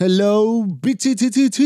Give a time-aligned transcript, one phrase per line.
[0.00, 1.58] Hello, BTTTTTTTs.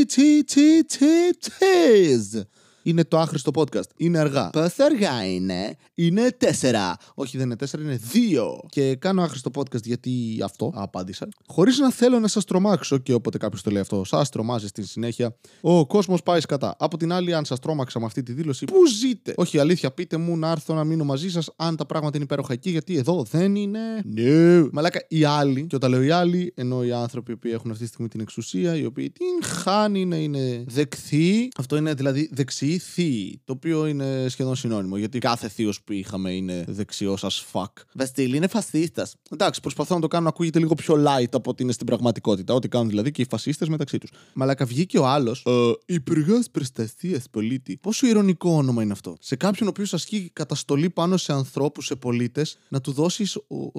[2.83, 3.89] Είναι το άχρηστο podcast.
[3.97, 4.51] Είναι αργά.
[4.51, 6.97] Πόσο αργά είναι; Είναι τέσσερα.
[7.15, 8.61] Όχι, δεν είναι τέσσερα, είναι δύο.
[8.69, 11.29] Και κάνω άχρηστο podcast γιατί αυτό απάντησα.
[11.47, 14.87] Χωρίς να θέλω να σας τρομάξω και όποτε κάποιος το λέει αυτό, σας τρομάζει στη
[14.87, 15.37] συνέχεια.
[15.61, 16.75] Ο κόσμος πάει σκατά.
[16.79, 20.17] Από την άλλη, αν σας τρόμαξα με αυτή τη δήλωση, πού ζείτε; Όχι, αλήθεια, πείτε
[20.17, 23.25] μου να έρθω να μείνω μαζί σας αν τα πράγματα είναι υπέροχα εκεί, γιατί εδώ
[23.31, 23.81] δεν είναι.
[24.05, 24.69] Ναι.
[24.73, 27.89] Μαλάκα, οι άλλοι, και όταν λέω οι άλλοι, ενώ οι άνθρωποι που έχουν αυτή τη
[27.89, 31.49] στιγμή την εξουσία, οι οποίοι την χάνει να είναι δεκθοί.
[31.57, 32.29] Αυτό είναι δηλαδή
[32.73, 37.45] δεξιοί θείοι, το οποίο είναι σχεδόν συνώνυμο, γιατί κάθε θείος που είχαμε είναι δεξιός as
[37.53, 37.73] fuck.
[37.95, 39.17] Βαστίλη είναι φασίστας.
[39.31, 42.55] Εντάξει, προσπαθώ να το κάνω να ακούγεται λίγο πιο light από ότι είναι στην πραγματικότητα.
[42.55, 44.11] Ό,τι κάνουν δηλαδή και οι φασίστες μεταξύ τους.
[44.35, 45.43] Μαλακα βγήκε ο άλλος.
[45.47, 47.77] Ε, Υπουργός Προστασίας Πολίτη.
[47.77, 49.17] Πόσο ηρωνικό όνομα είναι αυτό.
[49.21, 53.39] Σε κάποιον ο οποίος ασκεί καταστολή πάνω σε ανθρώπους, σε πολίτες, να του δώσεις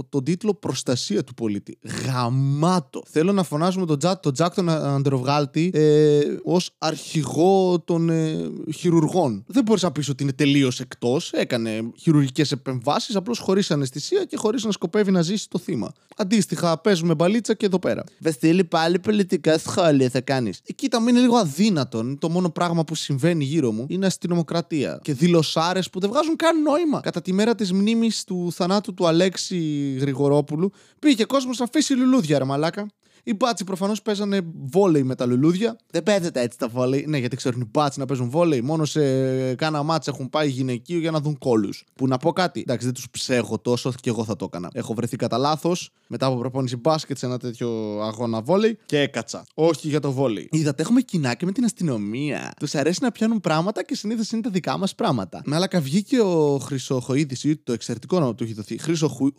[0.10, 1.78] τον τίτλο Προστασία του πολίτη.
[2.06, 3.04] Γαμάτο.
[3.06, 8.50] Θέλω να φωνάζουμε τον Τζακ, τον, Τζακ τον Ανδροβγάλτη ε, ως αρχηγό των ε,
[8.84, 9.44] χειρουργών.
[9.48, 11.32] Δεν μπορείς να πεις ότι είναι τελείως εκτός.
[11.32, 15.94] Έκανε χειρουργικές επεμβάσεις, απλώς χωρίς αναισθησία και χωρίς να σκοπεύει να ζήσει το θύμα.
[16.18, 18.04] Αντίστοιχα, παίζουμε μπαλίτσα και εδώ πέρα.
[18.20, 20.62] Βεστήλη, πάλι πολιτικά σχόλια θα κάνεις.
[20.66, 22.18] Ε, κοίτα, μου είναι λίγο αδύνατον.
[22.20, 26.62] Το μόνο πράγμα που συμβαίνει γύρω μου είναι αστυνομοκρατία και δηλωσάρες που δεν βγάζουν καν
[26.62, 27.00] νόημα.
[27.00, 29.58] Κατά τη μέρα της μνήμης του θανάτου του Αλέξη
[30.00, 32.88] Γρηγορόπουλου, πήγε κόσμος να αφήσει λουλούδια, ρε μαλάκα.
[33.24, 35.78] Οι μπάτσι προφανώς παίζανε βόλεϊ με τα λουλούδια.
[35.92, 37.06] Δεν παίζεται έτσι τα βόλεϊ.
[37.08, 38.62] Ναι, γιατί ξέρουν οι μπάτσι να παίζουν βόλεϊ.
[38.62, 41.70] Μόνο σε κάνα μάτσα έχουν πάει γυναικείο για να δουν κόλου.
[41.96, 42.60] Που να πω κάτι.
[42.60, 44.70] Εντάξει, δεν τους ψέχω τόσο και εγώ θα το έκανα.
[44.74, 49.46] Έχω βρεθεί κατά λάθος μετά από προπόνηση μπάσκετ σε ένα τέτοιο αγώνα βόλεϊ και έκατσα.
[49.54, 50.48] Όχι για το βόλεϊ.
[50.52, 52.54] Είδατε, έχουμε κοινά και με την αστυνομία.
[52.60, 55.42] Τους αρέσει να πιάνουν πράγματα και συνήθως είναι τα δικά μας πράγματα.
[55.46, 58.80] Με άλλα βγήκε ο Χρυσοχοίδης ή το εξαιρετικό όνομα του έχει δοθεί.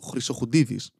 [0.09, 0.91] Χρυσοχουντίδης.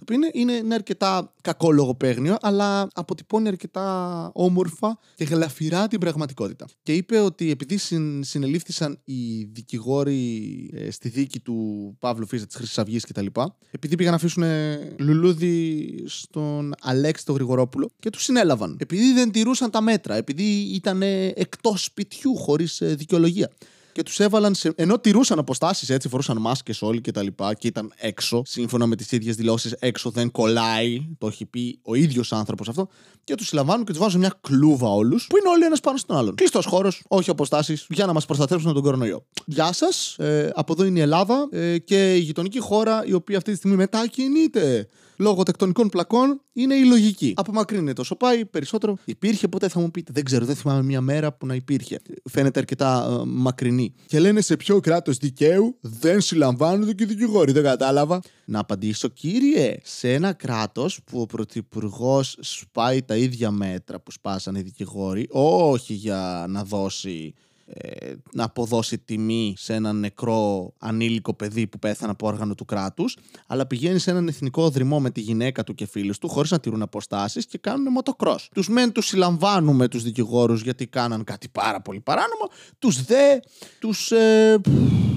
[0.00, 6.00] Το οποίο είναι, είναι, είναι αρκετά κακό λογοπαίγνιο, αλλά αποτυπώνει αρκετά όμορφα και γλαφυρά την
[6.00, 6.66] πραγματικότητα.
[6.82, 11.56] Και είπε ότι επειδή συν, συνελήφθησαν οι δικηγόροι ε, στη δίκη του
[11.98, 13.26] Παύλου Φίζα της Χρυσής Αυγής κτλ.,
[13.70, 14.44] επειδή πήγαν να αφήσουν
[14.98, 18.76] λουλούδι στον Αλέξη τον Γρηγορόπουλο και τους συνέλαβαν.
[18.80, 20.44] Επειδή δεν τηρούσαν τα μέτρα, επειδή
[20.74, 21.02] ήταν
[21.34, 23.50] εκτός σπιτιού χωρίς ε, δικαιολογία
[24.00, 24.72] και τους έβαλαν σε.
[24.76, 28.96] ενώ τηρούσαν αποστάσεις έτσι, φορούσαν μάσκες όλοι και τα λοιπά και ήταν έξω, σύμφωνα με
[28.96, 31.06] τις ίδιες δηλώσεις, έξω δεν κολλάει.
[31.18, 32.88] Το έχει πει ο ίδιος άνθρωπος αυτό.
[33.24, 36.16] Και τους συλλαμβάνουν και τους βάζουν μια κλούβα όλους, που είναι όλοι ένας πάνω στον
[36.16, 36.34] άλλον.
[36.34, 39.26] Κλειστός χώρος, όχι αποστάσεις, για να μας προστατεύσουν από τον κορονοϊό.
[39.46, 43.36] Γεια σας, ε, από εδώ είναι η Ελλάδα ε, και η γειτονική χώρα η οποία
[43.36, 47.32] αυτή τη στιγμή μετακινείται λόγω τεκτονικών πλακών είναι η λογική.
[47.36, 48.96] Απομακρύνεται όσο πάει, περισσότερο.
[49.04, 50.12] Υπήρχε ποτέ, θα μου πείτε.
[50.14, 52.00] Δεν ξέρω, δεν θυμάμαι μια μέρα που να υπήρχε.
[52.30, 53.94] Φαίνεται αρκετά ε, μακρινή.
[54.06, 57.52] Και λένε σε ποιο κράτος δικαίου δεν συλλαμβάνονται και οι δικηγόροι.
[57.52, 58.20] Δεν κατάλαβα.
[58.44, 64.54] Να απαντήσω, κύριε, σε ένα κράτος που ο πρωθυπουργός σπάει τα ίδια μέτρα που σπάσαν
[64.54, 67.34] οι δικηγόροι, όχι για να δώσει
[67.72, 73.16] ε, να αποδώσει τιμή σε ένα νεκρό ανήλικο παιδί που πέθανε από όργανο του κράτους,
[73.46, 76.60] αλλά πηγαίνει σε έναν εθνικό δρυμό με τη γυναίκα του και φίλους του, χωρίς να
[76.60, 78.38] τηρούν αποστάσεις και κάνουν μοτοκρό.
[78.54, 83.38] Τους μεν τους συλλαμβάνουμε τους δικηγόρους γιατί κάναν κάτι πάρα πολύ παράνομο, τους δε
[83.78, 84.10] τους.
[84.10, 84.60] Ε,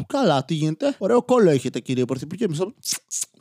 [0.07, 0.95] καλά, τι γίνεται.
[0.97, 2.45] Ωραίο κόλλο έχετε, κύριε Πρωθυπουργέ.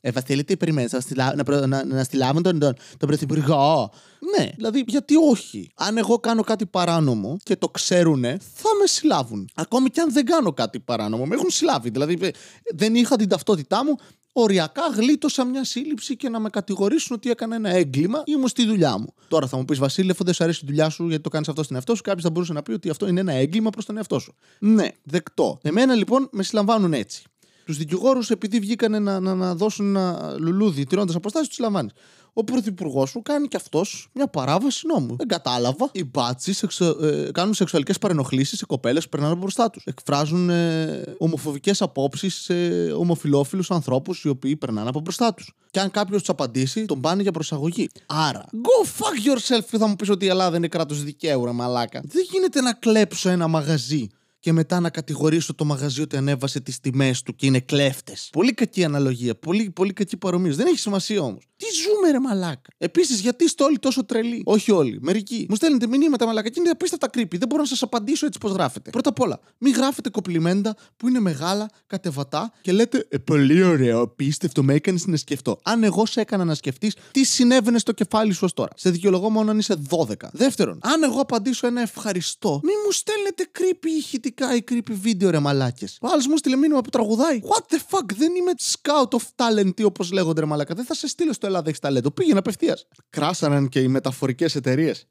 [0.04, 3.92] Ε, Βασίλη, τι περιμένεις, να, να, να, να στειλάμε τον, τον, τον Πρωθυπουργό;
[4.38, 9.48] Ναι, δηλαδή γιατί όχι; Αν εγώ κάνω κάτι παράνομο και το ξέρουνε, θα με συλλάβουν.
[9.54, 11.90] Ακόμη και αν δεν κάνω κάτι παράνομο, με έχουν συλλάβει.
[11.90, 12.28] Δηλαδή ε,
[12.74, 13.96] δεν είχα την ταυτότητά μου,
[14.32, 18.66] οριακά γλίτωσα μια σύλληψη και να με κατηγορήσουν ότι έκανα ένα έγκλημα ή ήμουν στη
[18.66, 19.14] δουλειά μου.
[19.28, 21.48] Τώρα θα μου πεις Βασίλη, αφού δεν σου αρέσει η δουλειά σου γιατί το κάνεις
[21.48, 23.84] αυτό στην εαυτό σου, κάποιος θα μπορούσε να πει ότι αυτό είναι ένα έγκλημα προς
[23.84, 24.34] τον εαυτό σου.
[24.58, 25.58] Ναι, δεκτό.
[25.62, 27.22] Εμένα λοιπόν με συλλαμβάνουν έτσι.
[27.64, 31.92] Τους δικηγόρους, επειδή βγήκαν να, να, να δώσουν ένα λουλούδι τηρώντα αποστάσεις, τους λαμβάνεις
[32.32, 35.16] ο πρωθυπουργός σου κάνει κι αυτός μια παράβαση νόμου.
[35.16, 35.88] Δεν κατάλαβα.
[35.92, 36.84] Οι μπάτσι σεξου...
[36.84, 39.84] ε, κάνουν σεξουαλικές παρενοχλήσεις σε κοπέλες που περνάνε μπροστά τους.
[39.84, 42.54] Εκφράζουν ε, ομοφοβικές απόψεις σε
[42.92, 45.54] ομοφυλόφιλου ανθρώπους οι οποίοι περνάνε από μπροστά τους.
[45.70, 47.88] Και αν κάποιος τους απαντήσει, τον πάνε για προσαγωγή.
[48.06, 52.00] Άρα, go fuck yourself θα μου πεις ότι η Ελλάδα είναι κράτος δικαίου, ρε μαλάκα.
[52.04, 54.08] Δεν γίνεται να κλέψω ένα μαγαζί
[54.42, 58.28] και μετά να κατηγορήσω το μαγαζί ότι ανέβασε τις τιμές του και είναι κλέφτες.
[58.32, 59.34] Πολύ κακή αναλογία.
[59.34, 60.56] Πολύ, πολύ κακή παρομοίωση.
[60.56, 61.44] Δεν έχει σημασία όμως.
[61.56, 64.98] Τι ζούμε, ρε μαλάκα; Επίσης, γιατί είστε όλοι τόσο τρελοί; Όχι όλοι.
[65.00, 65.46] Μερικοί.
[65.48, 67.38] Μου στέλνετε μηνύματα μαλάκα και είναι απίστευτα creepy.
[67.38, 68.90] Δεν μπορώ να σας απαντήσω έτσι πώς γράφετε.
[68.90, 74.00] Πρώτα απ' όλα, μην γράφετε κοπλιμέντα που είναι μεγάλα, κατεβατά και λέτε ε, Πολύ ωραίο,
[74.00, 75.58] απίστευτο, με έκανες να σκεφτώ.
[75.62, 79.30] Αν εγώ σε έκανα να σκεφτείς τι συνέβαινε στο κεφάλι σου ως τώρα; Σε δικαιολογώ
[79.30, 80.14] μόνο αν είσαι 12.
[80.32, 85.30] Δεύτερον, αν εγώ απαντήσω ένα ευχαριστώ, μην μου στέλνετε creepy ηχητικά εκπληκτικά η creepy βίντεο
[85.30, 85.98] ρε μαλάκες.
[86.00, 87.40] Ο άλλος μου στείλε μήνυμα που τραγουδάει.
[87.42, 90.74] What the fuck, δεν είμαι scout of talent όπως λέγονται ρε μαλάκα.
[90.74, 92.10] Δεν θα σε στείλω στο Ελλάδα έχεις ταλέντο.
[92.10, 92.86] Πήγαινε απευθείας.
[93.10, 95.06] Κράσαναν και οι μεταφορικές εταιρείες.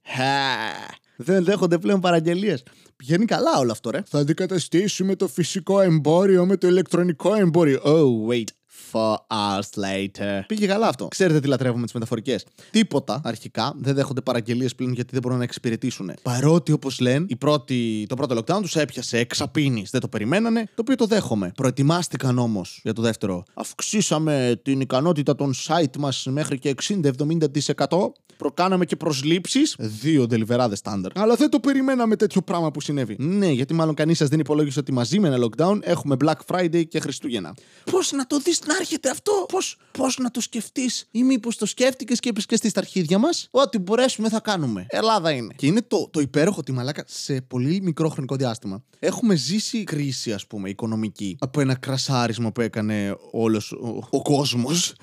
[1.16, 2.64] Δεν δέχονται πλέον παραγγελίες.
[2.96, 4.04] Πηγαίνει καλά όλο αυτό, ρε.
[4.08, 7.82] Θα αντικαταστήσουμε το φυσικό εμπόριο με το ηλεκτρονικό εμπόριο.
[7.86, 8.48] Oh, wait.
[8.92, 10.42] Four hours later.
[10.48, 11.08] Πήγε καλά αυτό.
[11.08, 12.46] Ξέρετε τι λατρεύουμε τις μεταφορικές.
[12.72, 16.12] Τίποτα αρχικά δεν δέχονται παραγγελίες πλέον γιατί δεν μπορούν να εξυπηρετήσουν.
[16.22, 19.90] Παρότι όπως λένε, η πρώτη, το πρώτο lockdown τους έπιασε εξαπίνης.
[19.90, 21.52] Δεν το περιμένανε, το οποίο το δέχομαι.
[21.56, 23.44] Προετοιμάστηκαν όμως για το δεύτερο.
[23.54, 28.12] Αυξήσαμε την ικανότητα των site μας μέχρι και 60-70%.
[28.38, 29.76] Προκάναμε και προσλήψεις.
[29.80, 31.12] Δύο deliverάδε στάνταρ.
[31.16, 33.16] Αλλά δεν το περιμέναμε τέτοιο πράγμα που συνέβη.
[33.20, 36.88] Ναι, γιατί μάλλον κανείς σας δεν υπολόγισε ότι μαζί με ένα lockdown έχουμε Black Friday
[36.88, 37.54] και Χριστούγεννα.
[37.92, 41.66] Πώς να το δεις να έρχεται αυτό, πώς πώς να το σκεφτείς, ή μήπως το
[41.66, 43.48] σκέφτηκες και είπες και στι αρχίδια μας.
[43.52, 44.86] Ό,τι μπορέσουμε θα κάνουμε.
[44.90, 45.54] Ελλάδα είναι.
[45.58, 50.34] Και είναι το, το υπέροχο ότι μαλάκα σε πολύ μικρό χρονικό διάστημα έχουμε ζήσει κρίση,
[50.34, 54.94] ας πούμε, οικονομική από ένα κρασάρισμα που έκανε όλος ο, ο κόσμος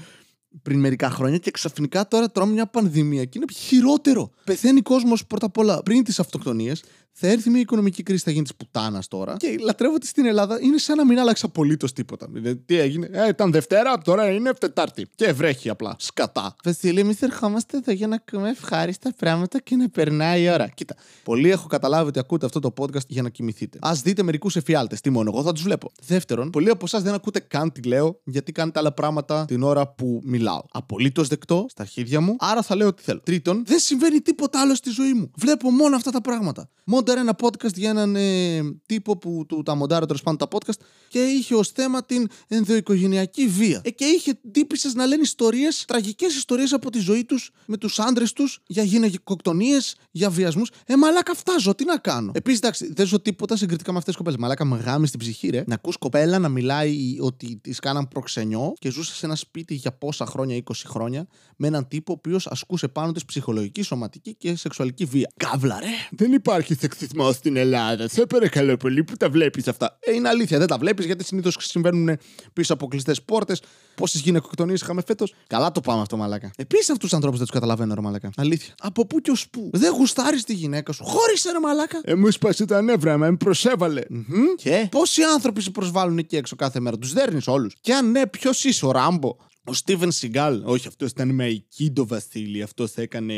[0.62, 4.30] πριν μερικά χρόνια και ξαφνικά τώρα τρώμε μια πανδημία και είναι χειρότερο.
[4.44, 6.82] Πεθαίνει κόσμος πρώτα απ' όλα πριν τις αυτοκτονίες,
[7.20, 9.36] θα έρθει μια οικονομική κρίση, θα γίνει της πουτάνας τώρα.
[9.36, 12.26] Και λατρεύω ότι στην Ελλάδα είναι σαν να μην άλλαξε απολύτως τίποτα.
[12.30, 15.06] Δηλαδή, τι έγινε, ε, ήταν Δευτέρα, τώρα είναι Τετάρτη.
[15.14, 15.96] Και βρέχει απλά.
[15.98, 16.56] Σκατά.
[16.64, 20.68] Βασίλη, εμείς ερχόμαστε εδώ για να ακούμε ευχάριστα πράγματα και να περνάει η ώρα.
[20.68, 23.78] Κοίτα, πολλοί έχω καταλάβει ότι ακούτε αυτό το podcast για να κοιμηθείτε.
[23.80, 25.00] Α δείτε μερικούς εφιάλτες.
[25.00, 25.90] Τι μόνο, εγώ θα τους βλέπω.
[26.06, 29.88] Δεύτερον, πολλοί από εσάς δεν ακούτε καν τι λέω, γιατί κάνετε άλλα πράγματα την ώρα
[29.88, 30.62] που μιλάω.
[30.72, 33.20] Απολύτως δεκτό στα αρχίδια μου, άρα θα λέω τι θέλω.
[33.20, 35.30] Τρίτον, δεν συμβαίνει τίποτα άλλο στη ζωή μου.
[35.36, 36.68] Βλέπω μόνο αυτά τα πράγματα.
[36.84, 40.58] Μόνο μόνταρε ένα podcast για έναν ε, τύπο που του τα μοντάρε τέλος πάντων τα
[40.58, 43.80] podcast και είχε ως θέμα την ενδοοικογενειακή βία.
[43.84, 47.98] Ε, και είχε τύπησες να λένε ιστορίες, τραγικές ιστορίες από τη ζωή τους με τους
[47.98, 50.70] άντρες τους για γυναικοκτονίες, για βιασμούς.
[50.86, 52.32] Ε, μαλάκα φτάζω, τι να κάνω.
[52.34, 54.40] Επίσης, εντάξει, δεν ζω τίποτα συγκριτικά με αυτές τις κοπέλες.
[54.40, 55.64] Μαλάκα με γάμι στην ψυχή, ρε.
[55.66, 59.92] Να ακούς κοπέλα να μιλάει ότι της κάναν προξενιό και ζούσε σε ένα σπίτι για
[59.92, 61.26] πόσα χρόνια, 20 χρόνια,
[61.56, 65.30] με έναν τύπο ο οποίος ασκούσε πάνω της ψυχολογική, σωματική και σεξουαλική βία.
[65.36, 65.86] Καύλα, ρε.
[66.10, 68.08] Δεν υπάρχει σεξισμό στην Ελλάδα.
[68.08, 69.98] Σε παρακαλώ πολύ που τα βλέπεις αυτά.
[70.00, 72.18] Ε, είναι αλήθεια, δεν τα βλέπεις γιατί συνήθως συμβαίνουν
[72.52, 73.62] πίσω από κλειστές πόρτες.
[73.94, 75.34] Πόσες γυναικοκτονίες είχαμε φέτος.
[75.46, 76.50] Καλά το πάμε αυτό, μαλάκα.
[76.56, 78.30] Επίσης αυτούς τους ανθρώπους δεν τους καταλαβαίνω, ρε μαλάκα.
[78.36, 78.74] Αλήθεια.
[78.80, 79.70] Από πού και ως πού.
[79.72, 81.04] Δεν γουστάρεις τη γυναίκα σου.
[81.04, 82.00] Χώρισε, ρε μαλάκα.
[82.04, 84.02] Ε, μου σπάσει τα νεύρα, με προσέβαλε.
[84.10, 84.54] Mm-hmm.
[84.56, 86.98] Και; Πόσοι άνθρωποι σε προσβάλλουν εκεί έξω κάθε μέρα.
[86.98, 87.74] Τους δέρνεις όλους.
[87.80, 89.36] Και αν ναι, ποιος είσαι, ο Ράμπο;
[89.68, 92.62] Ο Στίβεν Σιγκάλ, όχι, αυτός ήταν με Αϊκίντο Βασίλη.
[92.62, 93.34] Αυτός έκανε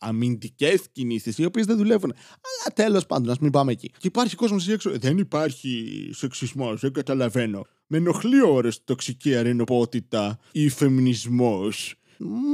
[0.00, 2.12] αμυντικές κινήσεις, οι οποίες δεν δουλεύουν.
[2.12, 3.88] Αλλά τέλος πάντων, ας μην πάμε εκεί.
[3.88, 4.90] Και υπάρχει κόσμος εκεί έξω.
[4.98, 7.66] Δεν υπάρχει σεξισμός, δεν καταλαβαίνω.
[7.86, 11.94] Με ενοχλεί ώρες τοξική αρενοπότητα ή φεμινισμός.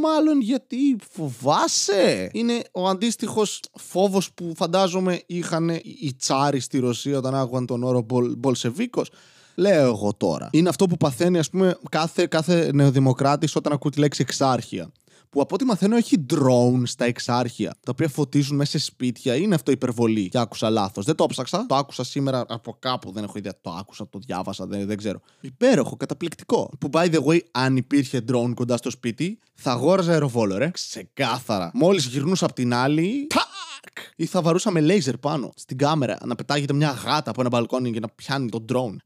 [0.00, 2.30] Μάλλον γιατί φοβάσαι.
[2.32, 5.68] Είναι ο αντίστοιχος φόβος που φαντάζομαι είχαν
[6.00, 8.06] οι τσάροι στη Ρωσία όταν άγουαν τον όρο
[8.38, 9.10] Μπολσεβίκος.
[9.54, 10.48] Λέω εγώ τώρα.
[10.52, 14.92] Είναι αυτό που παθαίνει, ας πούμε, κάθε, κάθε νεοδημοκράτης όταν ακούει τη λέξη εξάρχεια.
[15.30, 19.36] Που από ό,τι μαθαίνω έχει drone στα εξάρχεια, τα οποία φωτίζουν μέσα σε σπίτια.
[19.36, 20.28] Είναι αυτό υπερβολή.
[20.28, 21.04] Και άκουσα λάθος.
[21.04, 21.66] Δεν το ψάξα.
[21.66, 23.12] Το άκουσα σήμερα από κάπου.
[23.12, 23.52] Δεν έχω ιδέα.
[23.60, 24.66] Το άκουσα, το διάβασα.
[24.66, 25.20] Δεν, δεν ξέρω.
[25.40, 26.70] Υπέροχο, καταπληκτικό.
[26.80, 30.70] Που by the way, αν υπήρχε drone κοντά στο σπίτι, θα αγόραζα αεροβόλο, ρε.
[30.70, 31.70] Ξεκάθαρα.
[31.74, 33.26] Μόλις γυρνούσα από την άλλη.
[34.16, 37.90] Ή θα βαρούσα με λέιζερ πάνω στην κάμερα να πετάγεται μια γάτα από ένα μπαλκόνι
[37.90, 38.96] για να πιάνει τον drone.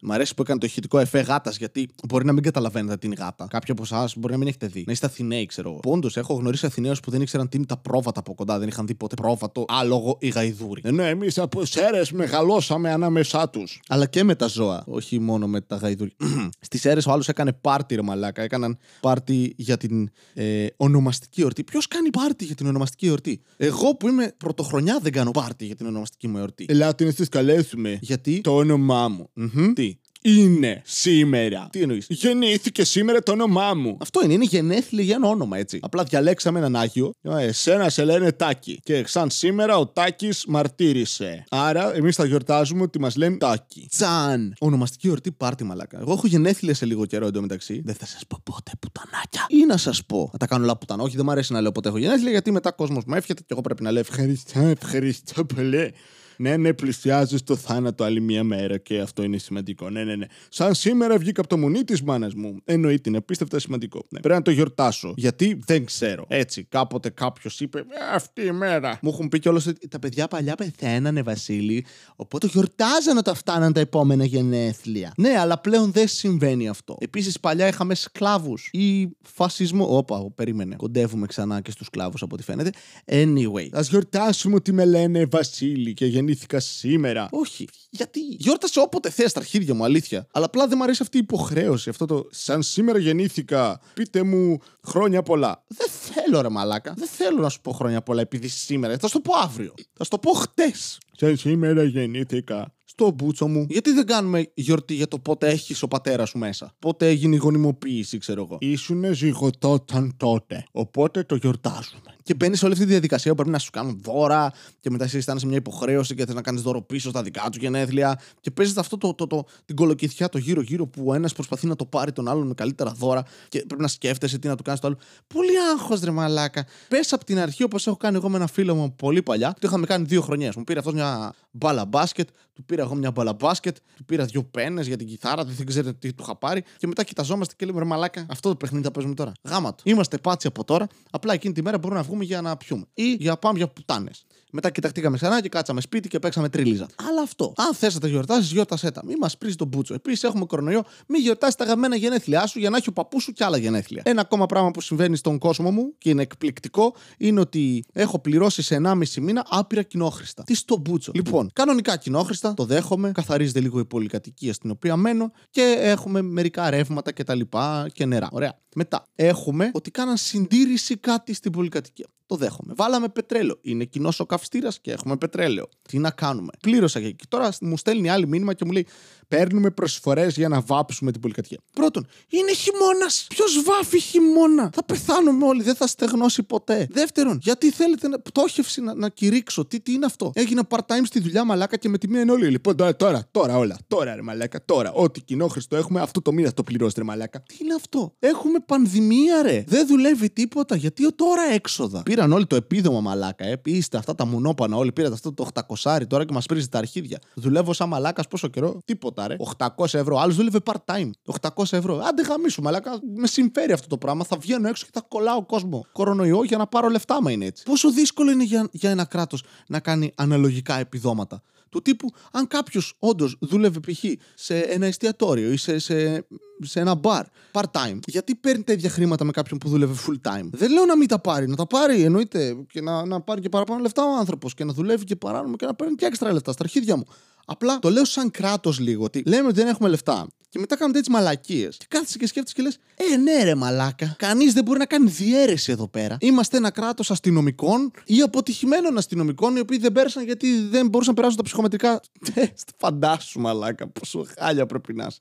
[0.00, 3.46] Μ' αρέσει που έκανε το ηχητικό εφέ γάτας, γιατί μπορεί να μην καταλαβαίνετε την γάτα.
[3.50, 4.84] Κάποιοι από εσάς μπορεί να μην έχετε δει.
[4.86, 5.78] Να είστε Αθηναίοι, ξέρω εγώ.
[5.78, 8.86] Πόντω, έχω γνωρίσει Αθηναίους που δεν ήξεραν τι είναι τα πρόβατα από κοντά, δεν είχαν
[8.86, 10.80] δει ποτέ πρόβατο, άλογο ή γαϊδούρι.
[10.84, 13.80] Ενώ εμείς από σέρες μεγαλώσαμε ανάμεσά τους.
[13.88, 16.16] Αλλά και με τα ζώα, όχι μόνο με τα γαϊδούρι.
[16.60, 18.42] Στις σέρες ο άλλος έκανε πάρτι, ρε μαλάκα.
[18.42, 21.64] Έκαναν πάρτι για την ε, ονομαστική εορτή.
[21.64, 25.74] Ποιος κάνει πάρτι για την ονομαστική εορτή; Εγώ που είμαι πρωτοχρονιά δεν κάνω πάρτι για
[25.74, 26.66] την ονομαστική μου εορτή.
[26.68, 27.98] Ελάτε να σας καλέσουμε.
[28.00, 29.30] Γιατί; το όνομά μου.
[29.56, 29.72] Mm-hmm.
[29.74, 31.68] Τι; Είναι σήμερα.
[31.72, 33.96] Τι εννοείς; Γεννήθηκε σήμερα το όνομά μου.
[34.00, 35.78] Αυτό είναι, είναι γενέθλια για ένα όνομα, έτσι.
[35.82, 37.12] Απλά διαλέξαμε έναν Άγιο.
[37.22, 38.80] Εσένα σε λένε Τάκη.
[38.82, 41.44] Και σαν σήμερα ο Τάκης μαρτύρησε.
[41.48, 43.86] Άρα εμείς θα γιορτάζουμε ότι μας λένε Τάκη.
[43.90, 44.54] Τσαν.
[44.58, 46.00] Ονομαστική εορτή πάρτι μαλάκα.
[46.00, 47.82] Εγώ έχω γενέθλια σε λίγο καιρό εντωμεταξύ.
[47.84, 49.46] Δεν θα σας πω πότε πουτανάκια.
[49.48, 50.28] Ή να σας πω.
[50.32, 51.02] Να τα κάνω όλα πουτανά.
[51.02, 53.48] Όχι, δεν μου αρέσει να λέω ποτέ έχω γενέθλια γιατί μετά κόσμος μου εύχεται και
[53.50, 55.94] εγώ πρέπει να λέω ευχαριστώ, ευχαριστώ πολύ.
[56.38, 59.90] Ναι, ναι, πλησιάζεις στο θάνατο άλλη μία μέρα και αυτό είναι σημαντικό.
[59.90, 60.26] Ναι, ναι, ναι.
[60.48, 62.60] Σαν σήμερα βγήκα από το μουνί της μάνας μου.
[62.64, 64.04] Εννοείται, είναι απίστευτα σημαντικό.
[64.08, 64.20] Ναι.
[64.20, 65.14] Πρέπει να το γιορτάσω.
[65.16, 66.24] Γιατί δεν ξέρω.
[66.28, 68.98] Έτσι, κάποτε κάποιος είπε «Ε, Αυτή η μέρα.
[69.02, 71.84] Μου έχουν πει κιόλας ότι τα παιδιά παλιά πεθαίνανε, Βασίλη.
[72.16, 75.12] Οπότε γιορτάζανε όταν φτάναν τα επόμενα γενέθλια.
[75.16, 76.96] Ναι, αλλά πλέον δεν συμβαίνει αυτό.
[77.00, 79.96] Επίσης, παλιά είχαμε σκλάβους ή φασισμό.
[79.96, 80.76] Όπα, περίμενε.
[80.76, 82.70] Κοντεύουμε ξανά και στους σκλάβους από ό,τι φαίνεται.
[83.06, 87.28] Anyway, ας γιορτάσουμε ότι με λένε Βασίλη και γεννήθηκε γεννήθηκα σήμερα.
[87.30, 87.68] Όχι.
[87.90, 90.26] Γιατί γιόρτασε όποτε θες τα αρχίδια μου, αλήθεια.
[90.32, 91.88] Αλλά απλά δεν μου αρέσει αυτή η υποχρέωση.
[91.88, 93.80] Αυτό το σαν σήμερα γεννήθηκα.
[93.94, 95.64] Πείτε μου χρόνια πολλά.
[95.68, 96.94] Δεν θέλω, ρε μαλάκα.
[96.96, 98.98] Δεν θέλω να σου πω χρόνια πολλά επειδή σήμερα.
[98.98, 99.74] Θα σου το πω αύριο.
[99.92, 100.98] Θα σου το πω χτες.
[101.12, 103.66] Σαν σήμερα γεννήθηκα στο μπούτσο μου.
[103.68, 107.38] Γιατί δεν κάνουμε γιορτή για το πότε έχεις ο πατέρας σου μέσα; Πότε έγινε η
[107.38, 108.58] γονιμοποίηση, ξέρω εγώ.
[108.60, 110.66] Ήσουν ζυγωτόταν τότε.
[110.72, 112.15] Οπότε το γιορτάζουμε.
[112.26, 115.04] Και μπαίνεις σε όλη αυτή τη διαδικασία που πρέπει να σου κάνουν δώρα και μετά
[115.04, 118.20] εσύ αισθάνεσαι μια υποχρέωση και θες να κάνεις δώρο πίσω στα δικά του γενέθλια.
[118.40, 121.76] Και παίζεις αυτό το, το, το, την κολοκυθιά το γύρω-γύρω που ο ένας προσπαθεί να
[121.76, 124.80] το πάρει τον άλλον με καλύτερα δώρα και πρέπει να σκέφτεσαι τι να του κάνεις
[124.80, 124.96] το άλλο.
[125.26, 126.66] Πολύ άγχος ρε μαλάκα.
[126.88, 129.52] Πες από την αρχή όπως έχω κάνει εγώ με ένα φίλο μου πολύ παλιά.
[129.52, 130.56] Το είχαμε κάνει δύο χρονιές.
[130.56, 134.44] Μου πήρε αυτός μια μπάλα μπάσκετ, του πήρα εγώ μια μπάλα μπάσκετ, του πήρα δύο
[134.44, 136.64] πένες για την κιθάρα, δεν ξέρετε τι του είχα πάρει.
[136.76, 139.32] Και μετά κοιταζόμαστε και λέμε ρε μαλάκα, αυτό το παιχνίδι θα παίζουμε τώρα.
[139.42, 139.82] Γάμα του.
[139.86, 140.86] Είμαστε πάτσι από τώρα.
[141.10, 142.84] Απλά εκείνη τη μέρα μπορούμε να βγούμε για να πιούμε.
[142.94, 144.25] Ή για πάμε για πουτάνες.
[144.52, 146.86] Μετά κοιταχτήκαμε ξανά και κάτσαμε σπίτι και παίξαμε τρίλιζα.
[147.08, 147.52] Αλλά αυτό.
[147.56, 149.02] Αν θες να τα γιορτάσεις, γιόρτασέ τα.
[149.04, 149.94] Μη μας πρίζει τον μπούτσο.
[149.94, 153.32] Επίσης έχουμε κορονοϊό, μη γιορτάσεις τα γαμμένα γενέθλιά σου για να έχει ο παππούς σου
[153.32, 154.02] και άλλα γενέθλια.
[154.04, 158.62] Ένα ακόμα πράγμα που συμβαίνει στον κόσμο μου και είναι εκπληκτικό είναι ότι έχω πληρώσει
[158.62, 160.42] σε 1,5 μήνα άπειρα κοινόχρηστα.
[160.42, 161.12] Τι στο μπούτσο.
[161.14, 166.70] Λοιπόν, κανονικά κοινόχρηστα, το δέχομαι, καθαρίζεται λίγο η πολυκατοικία στην οποία μένω και έχουμε μερικά
[166.70, 168.28] ρεύματα και τα λοιπά και νερά.
[168.32, 168.58] Ωραία.
[168.74, 172.06] Μετά έχουμε ότι κάναν συντήρηση κάτι στην πολυκατοικία.
[172.26, 172.72] Το δέχομαι.
[172.76, 173.58] Βάλαμε πετρέλαιο.
[173.60, 175.68] Είναι κοινός ο καυστήρας και έχουμε πετρέλαιο.
[175.82, 178.86] Τι να κάνουμε; Πλήρωσα και τώρα μου στέλνει άλλη μήνυμα και μου λέει:
[179.28, 181.58] Παίρνουμε προσφορές για να βάψουμε την πολυκατοικία.
[181.72, 183.26] Πρώτον, είναι χειμώνας.
[183.28, 185.62] Ποιος βάφει χειμώνα; Θα πεθάνουμε όλοι.
[185.62, 186.86] Δεν θα στεγνώσει ποτέ.
[186.90, 191.20] Δεύτερον, γιατί θέλετε να, πτώχευση να, να κηρύξω; Τι, τι είναι αυτό; Έγινα part-time στη
[191.20, 192.48] δουλειά μαλάκα και με τη μία είναι όλοι.
[192.48, 193.78] Λοιπόν, τώρα, τώρα, τώρα όλα.
[193.86, 194.92] Τώρα, ρε μαλάκα, τώρα.
[194.92, 197.42] Ό,τι κοινό χρηστό έχουμε, αυτό το μήνα το πληρώσετε, ρε μαλάκα.
[197.42, 199.64] Τι είναι αυτό; Έχουμε πανδημία, ρε.
[199.66, 200.76] Δεν δουλεύει τίποτα.
[200.76, 203.44] Γιατί τώρα έξοδα; Πήραν όλοι το επίδομα μαλάκα.
[203.44, 203.60] Ε.
[203.64, 204.92] Είστε αυτά τα μουνόπανα όλοι.
[204.92, 205.48] Πήρατε αυτό το
[205.84, 207.18] 800 τώρα και μας πρίζει τα αρχίδια.
[207.34, 209.36] Δουλεύω σαν μαλάκας πόσο καιρό; Τίποτα, ρε.
[209.56, 210.18] 800 ευρώ.
[210.18, 211.10] Άλλος δούλευε part-time.
[211.40, 212.02] 800 ευρώ.
[212.08, 213.00] Άντε γαμίσου, μαλάκα.
[213.16, 214.24] Με συμφέρει αυτό το πράγμα.
[214.24, 215.86] Θα βγαίνω έξω και θα κολλάω κόσμο.
[215.92, 217.64] Κορονοϊό για να πάρω λεφτά, μα είναι έτσι.
[217.64, 221.42] Πόσο δύσκολο είναι για, για ένα κράτος να κάνει αναλογικά επιδόματα.
[221.68, 224.04] Του τύπου, αν κάποιος όντως δούλευε π.χ.
[224.34, 226.26] σε ένα εστιατόριο ή σε, σε,
[226.62, 227.22] σε ένα bar
[227.52, 231.08] part-time, γιατί παίρνει τα ίδια χρήματα με κάποιον που δούλευε full-time; Δεν λέω να μην
[231.08, 234.54] τα πάρει, να τα πάρει εννοείται και να, να πάρει και παραπάνω λεφτά ο άνθρωπος
[234.54, 237.06] και να δουλεύει και παράνομα και να παίρνει και έξτρα λεφτά στα αρχίδια μου.
[237.48, 240.26] Απλά το λέω σαν κράτος λίγο ότι λέμε ότι δεν έχουμε λεφτά.
[240.48, 241.76] Και μετά κάνουμε έτσι μαλακίες.
[241.76, 242.78] Και κάθεσαι και σκέφτεσαι και λες:
[243.12, 244.14] Ε, ναι, ρε μαλάκα.
[244.18, 246.16] Κανείς δεν μπορεί να κάνει διαίρεση εδώ πέρα.
[246.20, 251.20] Είμαστε ένα κράτος αστυνομικών ή αποτυχημένων αστυνομικών οι οποίοι δεν πέρασαν γιατί δεν μπορούσαν να
[251.20, 252.00] περάσουν τα ψυχομετρικά
[252.34, 252.68] τεστ.
[252.76, 253.88] Φαντάσου, μαλάκα.
[253.88, 255.18] Πόσο χάλια πρέπει να είσαι.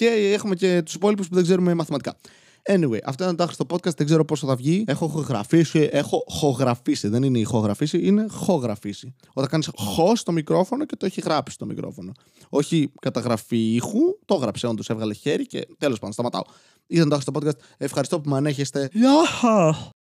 [0.00, 2.16] Και έχουμε και τους υπόλοιπους που δεν ξέρουμε μαθηματικά.
[2.70, 3.96] Anyway, αυτό ήταν το άχρηστο podcast.
[3.96, 4.84] Δεν ξέρω πόσο θα βγει.
[4.86, 5.88] Έχω χογραφήσει.
[5.92, 7.08] Έχω χογραφήσει.
[7.08, 9.14] Δεν είναι ηχογραφήσει, είναι χογραφήσει.
[9.32, 12.12] Όταν κάνεις χω στο μικρόφωνο και το έχει γράψει στο μικρόφωνο.
[12.48, 14.00] Όχι καταγραφή ήχου.
[14.24, 16.42] Το έγραψε όντως, έβγαλε χέρι και τέλος πάντων σταματάω.
[16.86, 17.74] Ήταν το άχρηστο podcast.
[17.78, 18.88] Ευχαριστώ που με ανέχεστε.
[18.92, 19.99] Γεια!